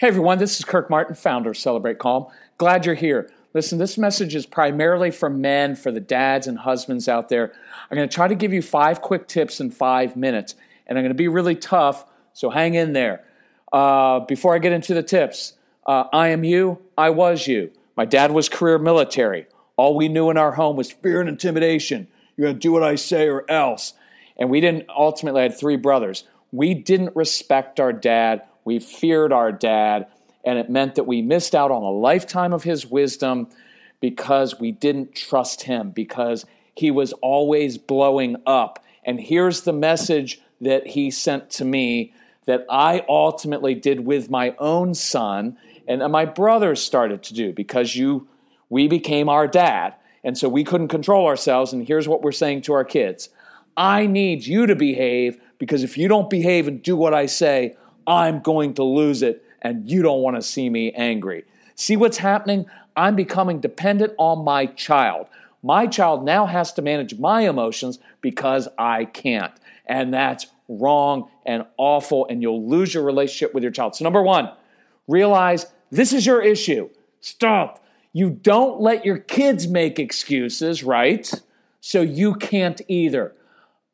Hey 0.00 0.06
everyone, 0.06 0.38
this 0.38 0.58
is 0.58 0.64
Kirk 0.64 0.88
Martin, 0.88 1.14
founder 1.14 1.50
of 1.50 1.58
Celebrate 1.58 1.98
Calm. 1.98 2.24
Glad 2.56 2.86
you're 2.86 2.94
here. 2.94 3.30
Listen, 3.52 3.78
this 3.78 3.98
message 3.98 4.34
is 4.34 4.46
primarily 4.46 5.10
for 5.10 5.28
men, 5.28 5.76
for 5.76 5.92
the 5.92 6.00
dads 6.00 6.46
and 6.46 6.56
husbands 6.56 7.06
out 7.06 7.28
there. 7.28 7.52
I'm 7.90 7.96
going 7.98 8.08
to 8.08 8.14
try 8.14 8.26
to 8.26 8.34
give 8.34 8.50
you 8.50 8.62
five 8.62 9.02
quick 9.02 9.28
tips 9.28 9.60
in 9.60 9.70
five 9.70 10.16
minutes, 10.16 10.54
and 10.86 10.96
I'm 10.96 11.04
going 11.04 11.10
to 11.10 11.14
be 11.14 11.28
really 11.28 11.54
tough, 11.54 12.06
so 12.32 12.48
hang 12.48 12.72
in 12.72 12.94
there. 12.94 13.26
Uh, 13.74 14.20
before 14.20 14.54
I 14.54 14.58
get 14.58 14.72
into 14.72 14.94
the 14.94 15.02
tips, 15.02 15.52
uh, 15.86 16.04
I 16.14 16.28
am 16.28 16.44
you, 16.44 16.78
I 16.96 17.10
was 17.10 17.46
you. 17.46 17.70
My 17.94 18.06
dad 18.06 18.32
was 18.32 18.48
career 18.48 18.78
military. 18.78 19.48
All 19.76 19.94
we 19.94 20.08
knew 20.08 20.30
in 20.30 20.38
our 20.38 20.52
home 20.52 20.76
was 20.76 20.90
fear 20.90 21.20
and 21.20 21.28
intimidation. 21.28 22.08
You're 22.38 22.46
going 22.46 22.56
to 22.56 22.58
do 22.60 22.72
what 22.72 22.82
I 22.82 22.94
say 22.94 23.28
or 23.28 23.44
else. 23.50 23.92
And 24.38 24.48
we 24.48 24.62
didn't, 24.62 24.88
ultimately, 24.88 25.40
I 25.40 25.48
had 25.48 25.58
three 25.58 25.76
brothers. 25.76 26.24
We 26.52 26.72
didn't 26.72 27.14
respect 27.14 27.78
our 27.78 27.92
dad 27.92 28.44
we 28.70 28.78
feared 28.78 29.32
our 29.32 29.50
dad, 29.50 30.06
and 30.44 30.56
it 30.56 30.70
meant 30.70 30.94
that 30.94 31.02
we 31.02 31.22
missed 31.22 31.56
out 31.56 31.72
on 31.72 31.82
a 31.82 31.90
lifetime 31.90 32.52
of 32.52 32.62
his 32.62 32.86
wisdom 32.86 33.48
because 33.98 34.60
we 34.60 34.70
didn't 34.70 35.12
trust 35.12 35.64
him, 35.64 35.90
because 35.90 36.46
he 36.76 36.88
was 36.88 37.12
always 37.14 37.78
blowing 37.78 38.36
up. 38.46 38.78
And 39.04 39.18
here's 39.18 39.62
the 39.62 39.72
message 39.72 40.40
that 40.60 40.86
he 40.86 41.10
sent 41.10 41.50
to 41.50 41.64
me 41.64 42.14
that 42.44 42.64
I 42.70 43.04
ultimately 43.08 43.74
did 43.74 44.06
with 44.06 44.30
my 44.30 44.54
own 44.60 44.94
son 44.94 45.58
and 45.88 46.00
my 46.12 46.24
brothers 46.24 46.80
started 46.80 47.24
to 47.24 47.34
do 47.34 47.52
because 47.52 47.96
you 47.96 48.28
we 48.68 48.86
became 48.86 49.28
our 49.28 49.48
dad 49.48 49.96
and 50.22 50.38
so 50.38 50.48
we 50.48 50.62
couldn't 50.62 50.88
control 50.88 51.26
ourselves 51.26 51.72
and 51.72 51.88
here's 51.88 52.06
what 52.06 52.22
we're 52.22 52.30
saying 52.30 52.62
to 52.62 52.72
our 52.72 52.84
kids 52.84 53.30
I 53.76 54.06
need 54.06 54.46
you 54.46 54.66
to 54.66 54.76
behave 54.76 55.40
because 55.58 55.82
if 55.82 55.98
you 55.98 56.06
don't 56.06 56.30
behave 56.30 56.68
and 56.68 56.80
do 56.82 56.96
what 56.96 57.14
I 57.14 57.26
say 57.26 57.74
I'm 58.06 58.40
going 58.40 58.74
to 58.74 58.84
lose 58.84 59.22
it, 59.22 59.44
and 59.62 59.88
you 59.90 60.02
don't 60.02 60.22
want 60.22 60.36
to 60.36 60.42
see 60.42 60.68
me 60.70 60.92
angry. 60.92 61.44
See 61.74 61.96
what's 61.96 62.18
happening? 62.18 62.66
I'm 62.96 63.16
becoming 63.16 63.60
dependent 63.60 64.12
on 64.18 64.44
my 64.44 64.66
child. 64.66 65.26
My 65.62 65.86
child 65.86 66.24
now 66.24 66.46
has 66.46 66.72
to 66.74 66.82
manage 66.82 67.18
my 67.18 67.42
emotions 67.42 67.98
because 68.20 68.68
I 68.78 69.04
can't. 69.04 69.52
And 69.86 70.12
that's 70.12 70.46
wrong 70.68 71.28
and 71.44 71.66
awful, 71.76 72.26
and 72.28 72.42
you'll 72.42 72.68
lose 72.68 72.94
your 72.94 73.02
relationship 73.02 73.54
with 73.54 73.62
your 73.62 73.72
child. 73.72 73.96
So, 73.96 74.04
number 74.04 74.22
one, 74.22 74.50
realize 75.08 75.66
this 75.90 76.12
is 76.12 76.24
your 76.24 76.42
issue. 76.42 76.88
Stop. 77.20 77.84
You 78.12 78.30
don't 78.30 78.80
let 78.80 79.04
your 79.04 79.18
kids 79.18 79.68
make 79.68 79.98
excuses, 79.98 80.82
right? 80.82 81.30
So 81.80 82.00
you 82.00 82.34
can't 82.34 82.80
either. 82.88 83.34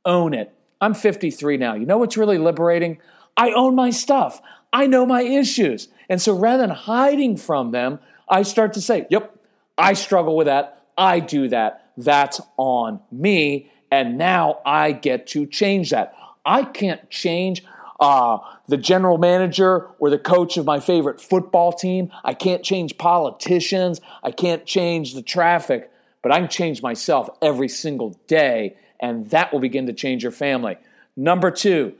Own 0.05 0.35
it. 0.35 0.53
I'm 0.81 0.95
53 0.95 1.57
now. 1.57 1.75
You 1.75 1.87
know 1.87 1.99
what's 1.99 2.17
really 2.17 2.39
liberating? 2.39 2.99
I 3.37 3.51
own 3.53 3.75
my 3.75 3.91
stuff. 3.91 4.41
I 4.73 4.87
know 4.87 5.07
my 5.07 5.23
issues. 5.23 5.89
And 6.09 6.21
so 6.21 6.37
rather 6.37 6.67
than 6.67 6.71
hiding 6.71 7.37
from 7.37 7.71
them, 7.71 7.99
I 8.29 8.43
start 8.43 8.73
to 8.75 8.81
say, 8.81 9.07
yep, 9.11 9.37
I 9.79 9.93
struggle 9.93 10.37
with 10.37 10.47
that. 10.47 10.83
I 10.97 11.21
do 11.21 11.49
that. 11.49 11.91
That's 11.97 12.41
on 12.57 13.01
me. 13.11 13.71
And 13.91 14.19
now 14.19 14.61
I 14.65 14.93
get 14.93 15.27
to 15.29 15.47
change 15.47 15.91
that. 15.91 16.15
I 16.45 16.65
can't 16.65 17.09
change 17.11 17.65
uh, 18.01 18.39
the 18.69 18.77
general 18.77 19.19
manager 19.19 19.89
or 19.99 20.11
the 20.11 20.19
coach 20.19 20.57
of 20.57 20.67
my 20.67 20.81
favorite 20.81 21.21
football 21.21 21.73
team. 21.73 22.11
I 22.25 22.35
can't 22.35 22.63
change 22.63 22.99
politicians. 22.99 24.01
I 24.23 24.31
can't 24.31 24.67
change 24.67 25.15
the 25.15 25.23
traffic, 25.23 25.91
but 26.23 26.33
I 26.33 26.41
can 26.41 26.49
change 26.49 26.83
myself 26.83 27.29
every 27.41 27.69
single 27.69 28.11
day. 28.27 28.77
And 29.01 29.31
that 29.31 29.53
will 29.53 29.61
begin 29.61 29.87
to 29.87 29.93
change 29.93 30.23
your 30.23 30.33
family. 30.33 30.77
Number 31.17 31.51
two, 31.51 31.95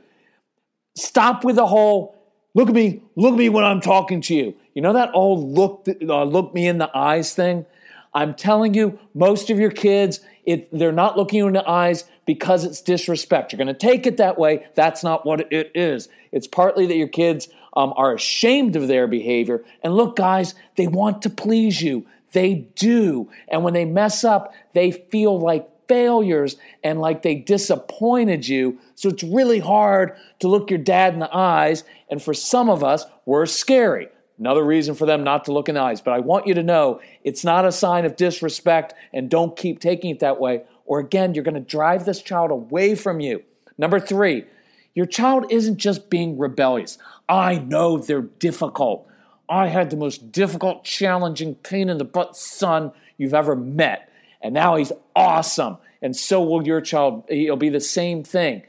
Stop 0.97 1.43
with 1.43 1.57
the 1.57 1.67
whole 1.67 2.15
look 2.55 2.69
at 2.69 2.73
me, 2.73 3.03
look 3.15 3.33
at 3.33 3.37
me 3.37 3.49
when 3.49 3.63
I'm 3.63 3.81
talking 3.81 4.19
to 4.21 4.35
you. 4.35 4.55
You 4.73 4.81
know 4.81 4.93
that 4.93 5.11
old 5.13 5.55
look 5.55 5.85
uh, 5.87 6.23
look 6.23 6.55
me 6.55 6.67
in 6.67 6.79
the 6.79 6.89
eyes 6.97 7.35
thing? 7.35 7.67
I'm 8.15 8.33
telling 8.33 8.73
you, 8.73 8.97
most 9.13 9.51
of 9.51 9.59
your 9.59 9.69
kids, 9.69 10.21
it, 10.43 10.69
they're 10.71 10.91
not 10.91 11.15
looking 11.15 11.37
you 11.37 11.47
in 11.47 11.53
the 11.53 11.69
eyes 11.69 12.05
because 12.25 12.65
it's 12.65 12.81
disrespect. 12.81 13.51
You're 13.51 13.57
going 13.57 13.67
to 13.67 13.75
take 13.75 14.07
it 14.07 14.17
that 14.17 14.39
way. 14.39 14.65
That's 14.73 15.03
not 15.03 15.23
what 15.23 15.51
it 15.53 15.71
is. 15.75 16.09
It's 16.31 16.47
partly 16.47 16.87
that 16.87 16.97
your 16.97 17.09
kids 17.09 17.47
um, 17.75 17.93
are 17.95 18.15
ashamed 18.15 18.75
of 18.75 18.87
their 18.87 19.05
behavior. 19.05 19.63
And 19.83 19.93
look, 19.93 20.15
guys, 20.15 20.55
they 20.77 20.87
want 20.87 21.21
to 21.23 21.29
please 21.29 21.79
you. 21.83 22.07
They 22.31 22.67
do. 22.75 23.29
And 23.49 23.63
when 23.63 23.75
they 23.75 23.85
mess 23.85 24.23
up, 24.23 24.51
they 24.73 24.89
feel 24.91 25.39
like 25.39 25.69
failures 25.87 26.57
and 26.83 26.99
like 26.99 27.21
they 27.21 27.35
disappointed 27.35 28.47
you. 28.47 28.79
So 28.95 29.09
it's 29.09 29.23
really 29.23 29.59
hard 29.59 30.15
to 30.39 30.47
look 30.47 30.69
your 30.69 30.79
dad 30.79 31.13
in 31.13 31.19
the 31.19 31.35
eyes. 31.35 31.83
And 32.09 32.21
for 32.21 32.33
some 32.33 32.69
of 32.69 32.83
us, 32.83 33.05
we're 33.25 33.45
scary. 33.45 34.09
Another 34.39 34.63
reason 34.63 34.93
for 34.93 35.05
them 35.05 35.23
not 35.23 35.45
to 35.45 35.53
look 35.53 35.67
in 35.67 35.75
the 35.75 35.81
eyes. 35.81 36.01
But 36.01 36.13
I 36.13 36.19
want 36.19 36.47
you 36.47 36.53
to 36.53 36.63
know 36.63 37.01
it's 37.23 37.43
not 37.43 37.65
a 37.65 37.71
sign 37.71 38.05
of 38.05 38.15
disrespect 38.15 38.93
and 39.13 39.29
don't 39.29 39.57
keep 39.57 39.79
taking 39.79 40.11
it 40.11 40.19
that 40.19 40.39
way. 40.39 40.63
Or 40.85 40.99
again, 40.99 41.33
you're 41.33 41.43
going 41.43 41.55
to 41.55 41.59
drive 41.59 42.05
this 42.05 42.21
child 42.21 42.51
away 42.51 42.95
from 42.95 43.19
you. 43.19 43.43
Number 43.77 43.99
three, 43.99 44.45
your 44.93 45.05
child 45.05 45.45
isn't 45.51 45.77
just 45.77 46.09
being 46.09 46.37
rebellious. 46.37 46.97
I 47.27 47.57
know 47.57 47.97
they're 47.97 48.21
difficult. 48.21 49.07
I 49.49 49.67
had 49.67 49.89
the 49.89 49.97
most 49.97 50.31
difficult, 50.31 50.83
challenging, 50.83 51.55
pain 51.55 51.89
in 51.89 51.97
the 51.97 52.05
butt 52.05 52.35
son 52.35 52.91
you've 53.17 53.33
ever 53.33 53.55
met 53.55 54.11
and 54.47 54.53
now 54.53 54.77
he's 54.77 54.91
awesome. 55.15 55.77
And 56.01 56.15
so 56.15 56.41
will 56.41 56.65
your 56.65 56.81
child. 56.81 57.25
He'll 57.29 57.55
be 57.57 57.69
the 57.69 57.81
same 57.81 58.23
thing. 58.23 58.63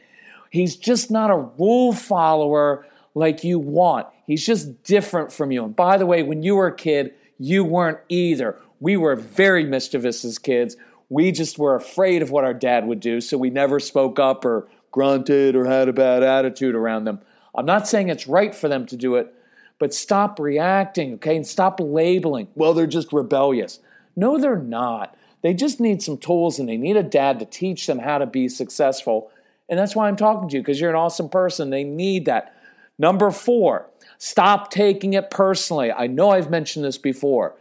He's 0.50 0.76
just 0.76 1.10
not 1.10 1.30
a 1.30 1.36
rule 1.36 1.92
follower 1.92 2.86
like 3.14 3.44
you 3.44 3.58
want. 3.58 4.06
He's 4.26 4.44
just 4.44 4.82
different 4.82 5.32
from 5.32 5.52
you. 5.52 5.64
And 5.64 5.76
by 5.76 5.96
the 5.98 6.06
way, 6.06 6.22
when 6.22 6.42
you 6.42 6.56
were 6.56 6.66
a 6.66 6.74
kid, 6.74 7.14
you 7.38 7.64
weren't 7.64 7.98
either. 8.08 8.58
We 8.80 8.96
were 8.96 9.14
very 9.14 9.64
mischievous 9.64 10.24
as 10.24 10.38
kids. 10.38 10.76
We 11.08 11.32
just 11.32 11.58
were 11.58 11.74
afraid 11.74 12.22
of 12.22 12.30
what 12.30 12.44
our 12.44 12.54
dad 12.54 12.86
would 12.86 13.00
do, 13.00 13.20
so 13.20 13.38
we 13.38 13.50
never 13.50 13.80
spoke 13.80 14.18
up 14.18 14.44
or 14.44 14.68
grunted 14.90 15.54
or 15.54 15.64
had 15.64 15.88
a 15.88 15.92
bad 15.92 16.22
attitude 16.22 16.74
around 16.74 17.04
them. 17.04 17.20
I'm 17.54 17.66
not 17.66 17.88
saying 17.88 18.08
it's 18.08 18.26
right 18.26 18.54
for 18.54 18.68
them 18.68 18.84
to 18.86 18.96
do 18.96 19.14
it, 19.14 19.32
but 19.78 19.94
stop 19.94 20.38
reacting, 20.38 21.14
okay? 21.14 21.36
And 21.36 21.46
stop 21.46 21.80
labeling. 21.80 22.48
Well, 22.54 22.74
they're 22.74 22.86
just 22.86 23.12
rebellious. 23.12 23.80
No, 24.16 24.38
they're 24.38 24.58
not. 24.58 25.16
They 25.42 25.54
just 25.54 25.80
need 25.80 26.02
some 26.02 26.18
tools 26.18 26.58
and 26.58 26.68
they 26.68 26.76
need 26.76 26.96
a 26.96 27.02
dad 27.02 27.38
to 27.38 27.44
teach 27.44 27.86
them 27.86 28.00
how 28.00 28.18
to 28.18 28.26
be 28.26 28.48
successful. 28.48 29.30
And 29.68 29.78
that's 29.78 29.94
why 29.94 30.08
I'm 30.08 30.16
talking 30.16 30.48
to 30.48 30.56
you 30.56 30.62
because 30.62 30.80
you're 30.80 30.90
an 30.90 30.96
awesome 30.96 31.28
person. 31.28 31.70
They 31.70 31.84
need 31.84 32.24
that. 32.24 32.54
Number 32.98 33.30
four, 33.30 33.88
stop 34.18 34.70
taking 34.70 35.12
it 35.12 35.30
personally. 35.30 35.92
I 35.92 36.06
know 36.06 36.30
I've 36.30 36.50
mentioned 36.50 36.84
this 36.84 36.98
before. 36.98 37.54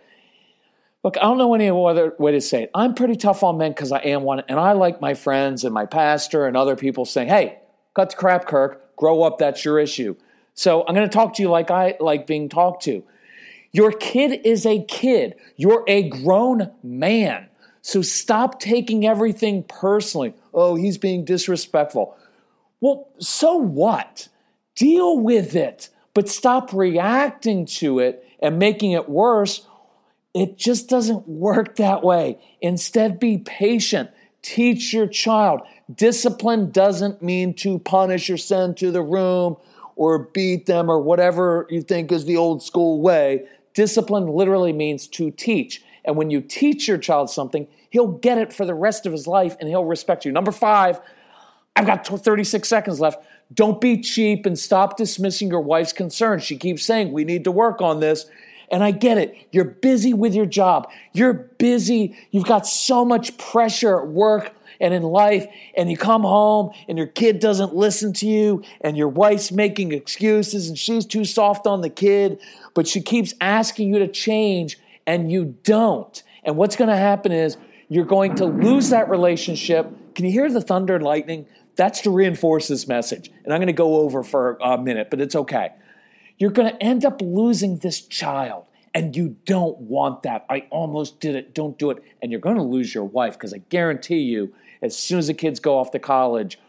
Look, 1.04 1.16
I 1.18 1.22
don't 1.22 1.38
know 1.38 1.54
any 1.54 1.70
other 1.70 2.16
way 2.18 2.32
to 2.32 2.42
say 2.42 2.64
it. 2.64 2.72
I'm 2.74 2.96
pretty 2.96 3.16
tough 3.16 3.44
on 3.44 3.58
men 3.58 3.72
because 3.72 3.92
I 3.92 4.00
am 4.00 4.24
one, 4.24 4.42
and 4.50 4.60
I 4.60 4.74
like 4.74 5.00
my 5.00 5.14
friends 5.14 5.64
and 5.64 5.74
my 5.74 5.86
pastor 5.86 6.48
and 6.48 6.58
other 6.58 6.76
people 6.76 7.06
saying, 7.06 7.30
"Hey, 7.30 7.60
cut 7.94 8.10
the 8.10 8.16
crap, 8.16 8.48
Kirk. 8.48 8.96
Grow 8.96 9.22
up. 9.22 9.38
That's 9.38 9.64
your 9.64 9.80
issue." 9.80 10.16
So 10.56 10.84
I'm 10.88 10.96
going 10.96 11.08
to 11.08 11.14
talk 11.14 11.36
to 11.36 11.44
you 11.44 11.50
like 11.50 11.70
I 11.70 11.96
like 12.00 12.26
being 12.26 12.50
talked 12.50 12.84
to. 12.86 13.04
Your 13.72 13.92
kid 13.92 14.42
is 14.44 14.66
a 14.66 14.84
kid. 14.86 15.36
You're 15.56 15.84
a 15.88 16.10
grown 16.10 16.72
man. 16.82 17.48
So 17.88 18.02
stop 18.02 18.60
taking 18.60 19.08
everything 19.08 19.64
personally. 19.64 20.34
Oh, 20.54 20.76
he's 20.76 20.98
being 20.98 21.24
disrespectful. 21.24 22.18
Well, 22.82 23.08
so 23.18 23.56
what? 23.56 24.28
Deal 24.76 25.18
with 25.18 25.56
it, 25.56 25.88
but 26.14 26.28
stop 26.28 26.74
reacting 26.74 27.66
to 27.78 28.00
it 28.00 28.28
and 28.42 28.60
making 28.60 28.92
it 28.92 29.08
worse. 29.08 29.66
It 30.34 30.58
just 30.58 30.90
doesn't 30.90 31.30
work 31.30 31.78
that 31.78 32.04
way. 32.04 32.40
Instead, 32.60 33.22
be 33.22 33.38
patient. 33.38 34.10
Teach 34.42 34.92
your 34.94 35.08
child. 35.08 35.62
Discipline 35.90 36.72
doesn't 36.72 37.24
mean 37.24 37.54
to 37.54 37.80
punish 37.80 38.30
or 38.30 38.36
send 38.36 38.76
to 38.80 38.92
the 38.92 39.02
room 39.02 39.56
or 39.96 40.20
beat 40.34 40.66
them 40.66 40.92
or 40.92 41.00
whatever 41.00 41.66
you 41.70 41.82
think 41.82 42.12
is 42.12 42.26
the 42.26 42.36
old 42.36 42.62
school 42.62 43.00
way. 43.00 43.48
Discipline 43.74 44.28
literally 44.28 44.74
means 44.74 45.08
to 45.08 45.32
teach. 45.32 45.82
And 46.08 46.16
when 46.16 46.30
you 46.32 46.40
teach 46.42 46.88
your 46.88 46.98
child 46.98 47.30
something, 47.30 47.68
he'll 47.90 48.08
get 48.08 48.38
it 48.38 48.54
for 48.54 48.66
the 48.66 48.74
rest 48.74 49.06
of 49.06 49.12
his 49.12 49.28
life 49.28 49.58
and 49.60 49.68
he'll 49.68 49.86
respect 49.86 50.24
you. 50.24 50.32
Number 50.32 50.54
five, 50.54 51.00
I've 51.76 51.86
got 51.86 52.08
36 52.08 52.68
seconds 52.68 53.00
left. 53.00 53.24
don't 53.54 53.80
be 53.80 54.02
cheap 54.02 54.46
and 54.46 54.58
stop 54.58 54.98
dismissing 54.98 55.50
your 55.50 55.62
wife's 55.62 55.94
concerns. 55.94 56.44
She 56.44 56.58
keeps 56.58 56.84
saying, 56.84 57.12
we 57.12 57.26
need 57.26 57.44
to 57.44 57.52
work 57.52 57.82
on 57.82 58.00
this. 58.00 58.26
And 58.72 58.84
I 58.84 58.92
get 58.92 59.18
it. 59.18 59.36
You're 59.52 59.66
busy 59.66 60.14
with 60.14 60.34
your 60.34 60.46
job. 60.46 60.90
You're 61.14 61.34
busy. 61.34 62.18
You've 62.32 62.46
got 62.46 62.66
so 62.66 63.06
much 63.06 63.38
pressure 63.38 64.00
at 64.00 64.08
work 64.08 64.54
and 64.80 64.94
in 64.94 65.04
life, 65.04 65.48
and 65.76 65.90
you 65.90 65.98
come 65.98 66.22
home 66.22 66.72
and 66.88 66.98
your 66.98 67.08
kid 67.08 67.40
doesn't 67.40 67.76
listen 67.76 68.14
to 68.14 68.28
you, 68.28 68.62
and 68.82 68.96
your 68.96 69.08
wife's 69.08 69.52
making 69.52 69.92
excuses 69.92 70.68
and 70.68 70.78
she's 70.78 71.04
too 71.04 71.26
soft 71.26 71.66
on 71.66 71.82
the 71.82 71.90
kid, 71.90 72.40
but 72.76 72.88
she 72.88 73.02
keeps 73.02 73.34
asking 73.42 73.92
you 73.92 73.98
to 74.00 74.08
change 74.08 74.78
and 75.08 75.32
you 75.32 75.58
don't. 75.64 76.22
And 76.44 76.58
what's 76.58 76.76
going 76.76 76.90
to 76.90 76.98
happen 76.98 77.32
is 77.32 77.58
you're 77.88 78.06
going 78.06 78.36
to 78.36 78.46
lose 78.46 78.90
that 78.90 79.10
relationship. 79.10 79.90
Can 80.14 80.26
you 80.26 80.32
hear 80.32 80.52
the 80.52 80.62
thunder 80.62 80.96
and 80.96 81.04
lightning? 81.04 81.48
That's 81.78 82.02
to 82.02 82.12
reinforce 82.12 82.68
this 82.68 82.88
message. 82.88 83.32
And 83.46 83.54
I'm 83.54 83.60
going 83.60 83.68
to 83.68 83.74
go 83.74 83.96
over 84.02 84.22
for 84.22 84.58
a 84.62 84.78
minute, 84.78 85.10
but 85.10 85.22
it's 85.22 85.36
okay. 85.36 85.72
You're 86.38 86.52
going 86.52 86.72
to 86.72 86.84
end 86.84 87.06
up 87.06 87.22
losing 87.22 87.78
this 87.78 88.02
child. 88.02 88.66
And 88.94 89.16
you 89.16 89.38
don't 89.46 89.78
want 89.78 90.24
that. 90.24 90.46
I 90.50 90.66
almost 90.72 91.20
did 91.20 91.36
it. 91.36 91.54
Don't 91.54 91.78
do 91.78 91.92
it. 91.92 92.04
And 92.22 92.32
you're 92.32 92.42
going 92.42 92.56
to 92.56 92.64
lose 92.64 92.96
your 92.96 93.04
wife 93.04 93.34
because 93.34 93.54
I 93.54 93.60
guarantee 93.60 94.22
you, 94.22 94.56
as 94.82 94.98
soon 94.98 95.20
as 95.20 95.28
the 95.28 95.36
kids 95.36 95.60
go 95.60 95.78
off 95.78 95.92
to 95.92 96.00
college, 96.00 96.60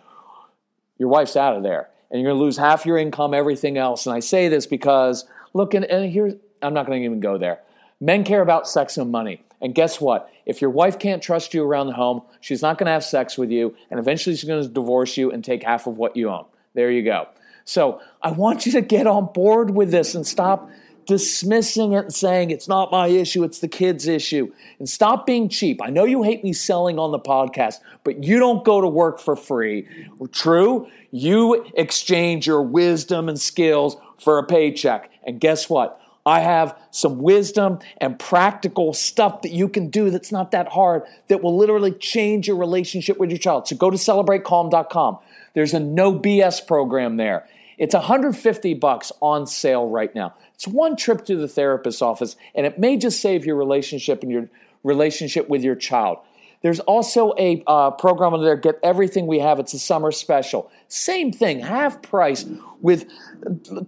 your 0.99 1.08
wife's 1.08 1.37
out 1.37 1.56
of 1.56 1.62
there. 1.62 1.88
And 2.11 2.20
you're 2.20 2.31
going 2.31 2.38
to 2.38 2.44
lose 2.44 2.58
half 2.58 2.85
your 2.85 2.99
income, 2.99 3.32
everything 3.32 3.79
else. 3.79 4.06
And 4.06 4.14
I 4.14 4.20
say 4.20 4.49
this 4.49 4.67
because, 4.67 5.25
look, 5.55 5.73
and, 5.73 5.87
and 5.87 6.11
here, 6.11 6.35
I'm 6.61 6.75
not 6.75 6.87
going 6.87 7.00
to 7.00 7.05
even 7.06 7.20
go 7.20 7.38
there. 7.38 7.61
Men 8.00 8.25
care 8.25 8.43
about 8.43 8.69
sex 8.69 8.97
and 8.97 9.11
money. 9.11 9.43
And 9.61 9.75
guess 9.75 10.00
what? 10.00 10.31
If 10.47 10.61
your 10.61 10.71
wife 10.71 10.99
can't 10.99 11.23
trust 11.23 11.53
you 11.53 11.65
around 11.65 11.89
the 11.89 11.95
home, 11.95 12.23
she's 12.41 12.62
not 12.62 12.79
going 12.79 12.87
to 12.87 12.93
have 12.93 13.05
sex 13.05 13.37
with 13.37 13.50
you, 13.50 13.75
and 13.91 13.99
eventually 13.99 14.37
she's 14.37 14.49
going 14.49 14.62
to 14.62 14.69
divorce 14.69 15.17
you 15.17 15.33
and 15.33 15.45
take 15.45 15.65
half 15.65 15.87
of 15.87 15.99
what 15.99 16.17
you 16.17 16.31
own. 16.31 16.45
There 16.75 16.91
you 16.91 17.03
go. 17.03 17.29
So 17.65 18.00
I 18.23 18.31
want 18.31 18.67
you 18.67 18.73
to 18.73 18.81
get 18.81 19.06
on 19.06 19.33
board 19.33 19.71
with 19.71 19.91
this 19.91 20.15
and 20.15 20.27
stop 20.27 20.71
dismissing 21.06 21.93
it 21.95 22.05
and 22.05 22.15
saying 22.15 22.50
it's 22.50 22.69
not 22.69 22.93
my 22.93 23.09
issue, 23.09 23.43
it's 23.43 23.59
the 23.59 23.69
kid's 23.69 24.06
issue. 24.06 24.53
And 24.79 24.89
stop 24.89 25.27
being 25.27 25.49
cheap. 25.49 25.81
I 25.83 25.89
know 25.89 26.05
you 26.05 26.23
hate 26.23 26.45
me 26.45 26.53
selling 26.53 26.99
on 26.99 27.12
the 27.12 27.19
podcast, 27.19 27.77
but 28.05 28.23
you 28.23 28.39
don't 28.39 28.65
go 28.65 28.81
to 28.81 28.87
work 28.87 29.19
for 29.19 29.35
free. 29.35 29.89
True? 30.33 30.87
You 31.11 31.67
exchange 31.75 32.47
your 32.47 32.62
wisdom 32.62 33.29
and 33.29 33.41
skills 33.41 33.97
for 34.19 34.39
a 34.39 34.45
paycheck. 34.47 35.11
And 35.25 35.41
guess 35.41 35.69
what? 35.69 36.00
I 36.28 36.40
have 36.40 36.78
some 36.90 37.19
wisdom 37.19 37.78
and 37.96 38.19
practical 38.19 38.92
stuff 38.92 39.40
that 39.42 39.50
you 39.50 39.66
can 39.66 39.88
do 39.88 40.10
that's 40.10 40.30
not 40.30 40.50
that 40.50 40.69
hard 40.69 41.04
that 41.28 41.42
will 41.42 41.56
literally 41.56 41.92
change 41.92 42.46
your 42.46 42.56
relationship 42.56 43.16
with 43.19 43.30
your 43.30 43.38
child. 43.38 43.66
So 43.66 43.76
go 43.76 43.90
to 43.90 43.96
celebratecalm.com. 43.96 45.19
There's 45.54 45.72
a 45.72 45.80
no 45.80 46.12
BS 46.12 46.66
program 46.66 47.16
there. 47.16 47.48
It's 47.78 47.94
150 47.94 48.75
bucks 48.75 49.10
on 49.22 49.46
sale 49.46 49.88
right 49.88 50.14
now. 50.14 50.34
It's 50.54 50.69
one 50.69 50.96
trip 50.96 51.25
to 51.26 51.36
the 51.36 51.48
therapist's 51.48 52.02
office 52.02 52.36
and 52.54 52.66
it 52.66 52.78
may 52.78 52.98
just 52.98 53.20
save 53.20 53.46
your 53.46 53.56
relationship 53.56 54.22
and 54.22 54.30
your 54.30 54.50
relationship 54.84 55.48
with 55.48 55.64
your 55.64 55.76
child. 55.76 56.19
There's 56.60 56.81
also 56.81 57.34
a 57.38 57.62
uh, 57.66 57.93
program 57.93 58.34
on 58.34 58.43
there, 58.43 58.56
Get 58.56 58.81
Everything 58.82 59.26
We 59.26 59.38
Have. 59.38 59.58
It's 59.60 59.75
a 59.75 59.78
summer 59.78 60.10
special. 60.10 60.70
Same 60.88 61.32
thing, 61.32 61.60
half 61.60 62.02
price 62.02 62.44
with 62.81 63.06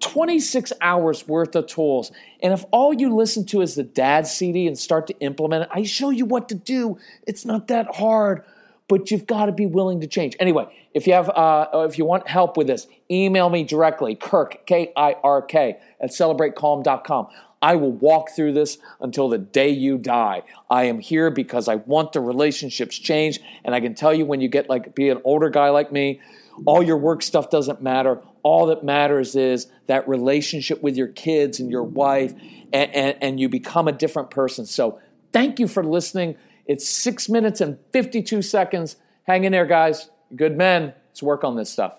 26 0.01 0.73
hours 0.81 1.27
worth 1.27 1.55
of 1.57 1.67
tools. 1.67 2.13
And 2.43 2.53
if 2.53 2.65
all 2.71 2.95
you 2.95 3.15
listen 3.15 3.45
to 3.47 3.61
is 3.61 3.75
the 3.75 3.83
dad 3.83 4.27
CD 4.27 4.67
and 4.67 4.79
start 4.79 5.07
to 5.09 5.19
implement 5.19 5.65
it, 5.65 5.69
I 5.73 5.83
show 5.83 6.11
you 6.11 6.27
what 6.27 6.49
to 6.51 6.55
do. 6.55 6.99
It's 7.27 7.45
not 7.45 7.69
that 7.69 7.97
hard, 7.97 8.45
but 8.91 9.13
you've 9.13 9.25
got 9.25 9.47
to 9.47 9.53
be 9.53 9.67
willing 9.67 10.01
to 10.01 10.09
change. 10.09 10.35
Anyway, 10.41 10.67
if 10.95 11.07
you 11.07 11.13
have, 11.13 11.29
uh, 11.31 11.69
if 11.89 11.97
you 11.97 12.05
want 12.05 12.27
help 12.27 12.57
with 12.57 12.67
this, 12.67 12.89
email 13.09 13.49
me 13.49 13.63
directly, 13.63 14.17
Kirk, 14.17 14.67
K 14.67 14.93
I 14.97 15.15
R 15.23 15.43
K, 15.43 15.79
at 16.01 16.11
celebratecalm.com. 16.11 17.29
I 17.63 17.77
will 17.77 17.93
walk 17.93 18.31
through 18.31 18.55
this 18.55 18.79
until 19.01 19.29
the 19.29 19.39
day 19.39 19.69
you 19.69 19.97
die. 19.97 20.43
I 20.69 20.85
am 20.85 20.99
here 20.99 21.31
because 21.31 21.69
I 21.69 21.77
want 21.77 22.15
the 22.15 22.21
relationships 22.21 22.99
changed. 22.99 23.41
And 23.65 23.77
I 23.77 23.81
can 23.81 23.95
tell 23.95 24.13
you 24.13 24.27
when 24.27 24.41
you 24.41 24.49
get 24.49 24.69
like, 24.69 24.93
be 24.95 25.09
an 25.09 25.21
older 25.23 25.51
guy 25.51 25.69
like 25.69 25.93
me, 25.93 26.21
all 26.67 26.83
your 26.83 26.97
work 26.97 27.23
stuff 27.23 27.49
doesn't 27.49 27.81
matter. 27.81 28.21
All 28.43 28.67
that 28.67 28.83
matters 28.83 29.37
is 29.37 29.69
that 29.87 30.09
relationship 30.09 30.83
with 30.83 30.97
your 30.97 31.09
kids 31.09 31.61
and 31.61 31.71
your 31.71 31.85
wife, 31.85 32.33
and, 32.73 32.93
and, 32.93 33.17
and 33.21 33.41
you 33.41 33.49
become 33.49 33.87
a 33.87 33.93
different 33.93 34.31
person. 34.31 34.67
So 34.67 34.99
thank 35.33 35.61
you 35.61 35.69
for 35.69 35.85
listening. 35.85 36.37
It's 36.71 36.89
six 36.89 37.29
minutes 37.29 37.61
and 37.61 37.79
52 37.93 38.43
seconds. 38.43 38.95
Hang 39.25 39.43
in 39.43 39.51
there, 39.51 39.67
guys. 39.67 40.09
Good 40.37 40.57
men. 40.57 40.95
Let's 41.09 41.21
work 41.21 41.43
on 41.43 41.57
this 41.57 41.69
stuff. 41.69 41.95